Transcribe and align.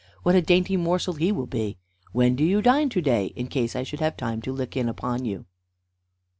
What 0.23 0.33
a 0.33 0.41
dainty 0.41 0.77
morsel 0.77 1.13
he 1.13 1.31
will 1.31 1.45
be! 1.45 1.77
When 2.11 2.35
do 2.35 2.43
you 2.43 2.63
dine 2.63 2.89
to 2.89 3.01
day, 3.03 3.27
in 3.35 3.45
case 3.45 3.75
I 3.75 3.83
should 3.83 3.99
have 3.99 4.17
time 4.17 4.41
to 4.41 4.51
look 4.51 4.75
in 4.75 4.89
upon 4.89 5.25
you?" 5.25 5.45